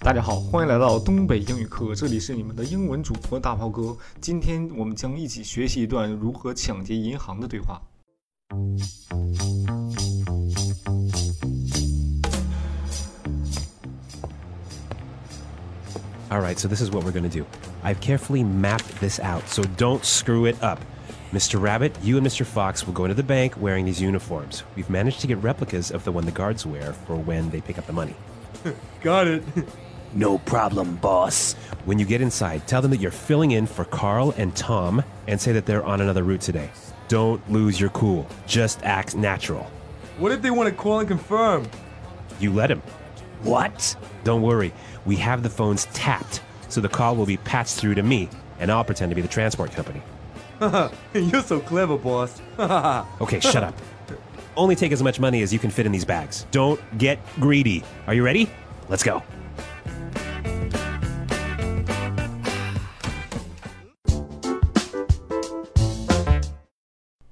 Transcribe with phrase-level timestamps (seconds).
[0.00, 3.94] 大家好，欢迎来到东北英语课，这里是你们的英文主播大炮哥。
[4.20, 7.82] 今天我们将一起学习一段如何抢劫银行的对话。
[16.30, 17.44] All right, so this is what we're going to do.
[17.82, 20.78] I've carefully mapped this out, so don't screw it up.
[21.32, 21.60] Mr.
[21.60, 22.46] Rabbit, you and Mr.
[22.46, 24.62] Fox will go into the bank wearing these uniforms.
[24.74, 27.78] We've managed to get replicas of the one the guards wear for when they pick
[27.78, 28.14] up the money.
[29.01, 29.43] Got it.
[30.15, 31.53] No problem, boss.
[31.85, 35.41] When you get inside, tell them that you're filling in for Carl and Tom and
[35.41, 36.69] say that they're on another route today.
[37.07, 38.27] Don't lose your cool.
[38.45, 39.63] Just act natural.
[40.19, 41.67] What if they want to call and confirm?
[42.39, 42.83] You let him.
[43.41, 43.95] What?
[44.23, 44.71] Don't worry.
[45.05, 48.71] We have the phones tapped, so the call will be patched through to me, and
[48.71, 50.03] I'll pretend to be the transport company.
[51.15, 52.39] You're so clever, boss.
[53.19, 53.73] Okay, shut up.
[54.55, 56.45] Only take as much money as you can fit in these bags.
[56.51, 57.83] Don't get greedy.
[58.05, 58.47] Are you ready?
[58.87, 59.21] Let's go.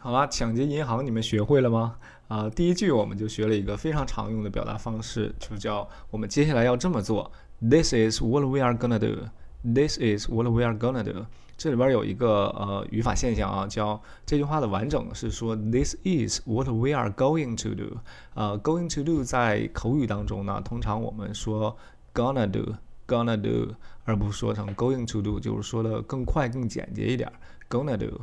[0.00, 1.96] 好啦，抢劫银行你们学会了吗？
[2.28, 7.30] 啊、第一句我们就学了一个非常常用的表达方式，就叫我们接下来要这么做。
[7.60, 9.28] This is what we are gonna do.
[9.62, 11.26] This is what we are gonna do.
[11.56, 17.98] 这里边有一个呃语法现象啊，叫这句话的完整是说 This is what we are going to do。
[18.34, 21.76] 呃，going to do 在口语当中呢，通常我们说
[22.14, 22.74] gonna do。
[23.04, 23.74] gonna do，
[24.04, 27.30] 而不是说成 going to do，就是说的更快、更简洁一点。
[27.68, 28.18] gonna do，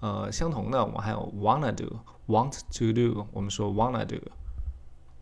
[0.00, 4.16] 呃，相同的我们还有 wanna do，want to do，我们说 wanna do。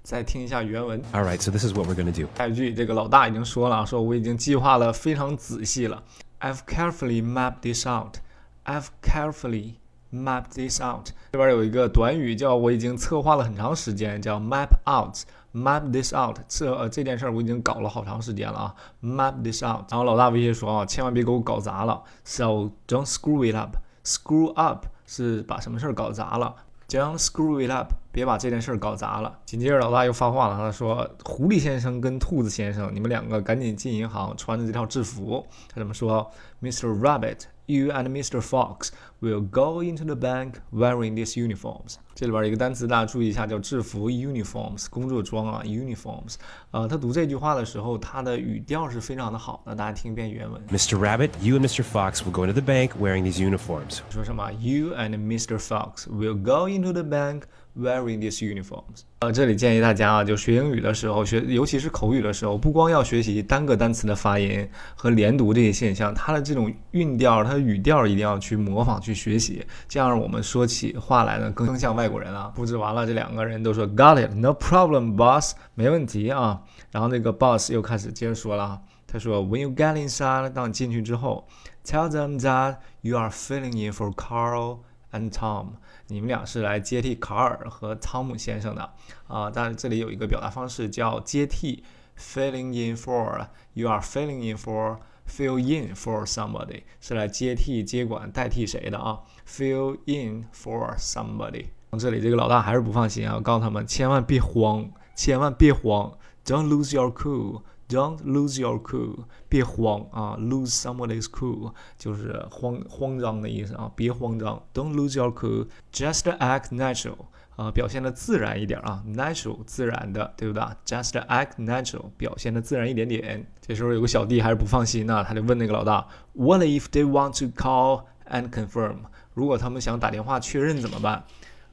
[0.03, 2.28] 再听一下原文，All right, so this is what we're to do.
[2.36, 6.03] 下一句这个老大已经说了，说我已经计划了非常仔细了。
[6.41, 8.17] I've carefully mapped this out.
[8.64, 9.75] I've carefully
[10.12, 11.11] mapped this out.
[11.33, 15.19] 这边有一个短语叫我已经策划了很长时间，叫 map out。
[15.55, 18.75] map this out，这呃这件事儿我已经搞了好长时间了啊。
[19.03, 19.84] map this out。
[19.91, 22.03] 然后老大威胁说啊，千万别给我搞砸了。
[22.25, 23.77] So don't screw it up.
[24.03, 26.56] Screw up 是把什么事儿搞砸了。
[26.92, 29.38] Don't screw it up，别把这件事儿搞砸了。
[29.47, 36.94] 紧接着老大又发话了，他说：“狐狸先生跟兔子先生，你们两个赶紧进银行，穿着这套制服。”他怎么说？Mr.
[37.00, 38.42] Rabbit, you and Mr.
[38.42, 38.91] Fox
[39.22, 41.94] will go into the bank wearing these uniforms。
[42.15, 46.34] 这里边有一个单词大家注意一下，叫制服 uniforms，工作装啊 uniforms。
[46.72, 50.61] 呃，他读这句话的时候，他的语调是非常的好的，大家听一遍原文。
[50.71, 50.99] Mr.
[50.99, 51.82] Rabbit, you and Mr.
[51.82, 54.00] Fox will go into the bank wearing these uniforms.
[54.11, 55.56] 说什么？You and Mr.
[55.59, 57.44] Fox will go into the bank
[57.78, 59.05] wearing these uniforms。
[59.21, 72.53] 呃，这里建议大家啊，就学英语的时候，学尤其是口语的时候，不光要学习单个单词的发音和连读这些现象，它的这种韵调、它的语调一定要去模仿、去学习，这样我们说起话来呢更像外国人啊。
[72.55, 76.62] 布置完了，这两个人都说 Got it, no problem, boss，没问题啊。
[76.91, 81.47] 然后那个 boss 又开始接着说了，他说 When you get inside，当你进去之后
[81.84, 84.78] ，Tell them that you are filling in for Carl
[85.12, 85.75] and Tom。
[86.09, 88.93] 你们俩是来接替卡尔和汤姆先生的
[89.29, 91.84] 啊，但是这里有一个表达方式叫接替
[92.19, 93.47] ，filling in for。
[93.75, 99.19] You are filling in for fill in for somebody 是来接替、接管、代替谁的啊？
[99.47, 101.68] Fill in for somebody。
[102.00, 110.35] 这里这个老大还是不放心啊，告诉他们千万别慌，千万别慌，Don't lose your cool。Don't lose your cool，别慌啊！
[110.38, 114.62] Lose somebody's cool 就是慌慌张的意思啊，别慌张。
[114.73, 117.16] Don't lose your cool，just act natural
[117.56, 123.46] 啊，表现的自然一点啊，natural 自然的，对不对？Just act natural，表现的自然一点点。
[123.60, 128.96] 这时候有个小弟还是不放心呢，他就问那个老大，What if they want to call and confirm？
[129.34, 131.24] 如果他们想打电话确认怎么办？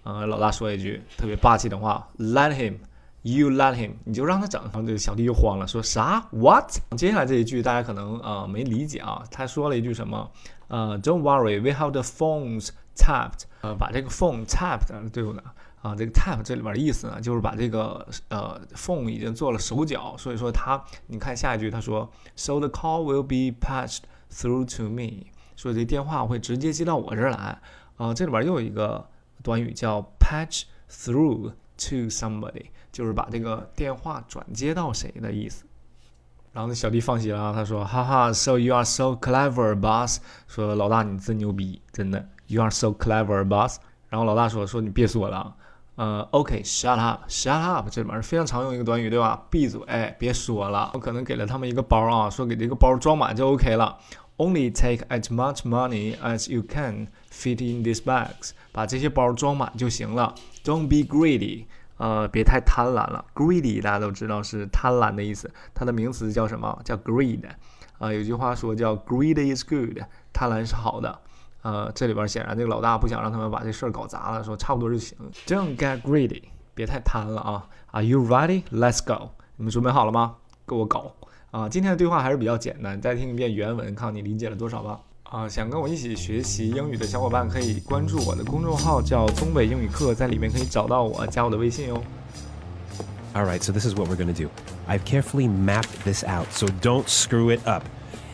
[0.04, 2.76] 呃，老大说一句特别霸气的话，Let him。
[3.22, 4.62] You let him，你就让他整。
[4.64, 6.72] 然后这个小弟又慌了，说啥？What？
[6.96, 10.32] 接下来这一句大家可能呃没理解啊，他说了一句什么？
[10.70, 13.44] 呃，Don't worry，we have the phones tapped。
[13.62, 15.42] 呃，把这个 phone tapped 对不对？
[15.82, 24.02] 啊，这个 tap 这里边的意思呢，就是把这个呃 phone 已经做了手脚，所以说他，你看下一句他说，So the call will be patched
[24.32, 27.62] through to me，说这电话会直接接到我这儿来。
[27.98, 29.08] 啊，这里边又有一个
[29.44, 32.68] 短语叫 patch through to somebody。
[32.92, 35.64] 就是把这个电话转接到谁的意思。
[36.52, 40.20] 然后那小弟放心了啊，他说：“哈哈，So you are so clever, boss。”
[40.50, 43.78] 说老大你真牛逼，真的，You are so clever, boss。
[44.10, 45.56] 然后老大说：“说你别说了，
[45.96, 49.46] 呃，OK，shut up，shut up，这里面是非常常用一个短语，对吧？
[49.50, 50.92] 闭嘴，哎，别说了。
[50.94, 53.98] 我可能给了他们一个包啊，说给这个包装满就 OK 了。
[54.38, 60.34] Only take as much money as you can fit in these bags，把这些包装满就行了。
[60.64, 61.66] Don't be greedy。
[61.98, 63.26] 呃，别太贪婪了。
[63.36, 66.80] Greedy 大家都知道是贪婪的意思，它的名词叫什么？
[66.86, 67.44] 叫 greed。
[67.98, 70.00] 啊，有句话说叫 greed is good，
[70.32, 71.20] 贪婪是好的。
[71.62, 75.18] 呃，这里边显然这个老大不想让他们把这事儿搞砸了，说差不多就行。
[75.46, 77.68] Don't get greedy，别太贪了啊。
[77.92, 78.64] Are you ready?
[78.72, 79.32] Let's go。
[79.58, 80.36] 你们准备好了吗？
[80.66, 81.12] 给我搞
[81.52, 81.68] 啊！
[81.68, 85.00] 今天的对话还是比较简单，再听一遍原文，看你理解了多少吧。
[85.24, 92.02] 啊，想跟我一起学习英语的小伙伴可以关注我的公众号，叫东北英语课，在里面可以找到我，加我的微信哦。
[93.34, 94.50] All right, so this is what we're going to do.
[94.88, 97.84] I've carefully mapped this out, so don't screw it up.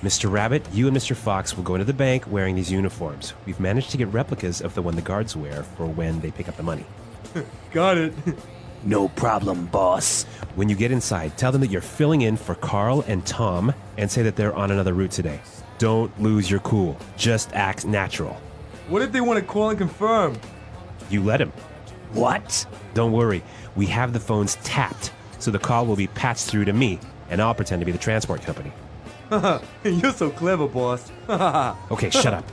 [0.05, 0.31] Mr.
[0.31, 1.15] Rabbit, you and Mr.
[1.15, 3.33] Fox will go into the bank wearing these uniforms.
[3.47, 6.47] We've managed to get replicas of the one the guards wear for when they pick
[6.47, 6.85] up the money.
[7.71, 8.13] Got it.
[8.83, 10.25] No problem, boss.
[10.53, 14.11] When you get inside, tell them that you're filling in for Carl and Tom and
[14.11, 15.39] say that they're on another route today.
[15.79, 16.95] Don't lose your cool.
[17.17, 18.39] Just act natural.
[18.87, 20.37] What if they want to call and confirm?
[21.09, 21.51] You let him.
[22.11, 22.67] What?
[22.93, 23.43] Don't worry,
[23.75, 26.99] we have the phones tapped, so the call will be patched through to me,
[27.31, 28.71] and I'll pretend to be the transport company.
[29.83, 31.11] You're so clever, boss.
[31.91, 32.45] Okay, shut up.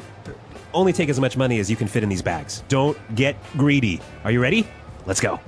[0.74, 2.62] Only take as much money as you can fit in these bags.
[2.68, 4.00] Don't get greedy.
[4.24, 4.66] Are you ready?
[5.04, 5.38] Let's go.